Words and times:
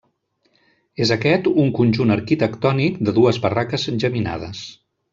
És 1.05 1.11
aquest 1.15 1.49
un 1.51 1.69
conjunt 1.81 2.15
arquitectònic 2.15 3.01
de 3.09 3.15
dues 3.21 3.41
barraques 3.47 3.89
geminades. 4.07 4.69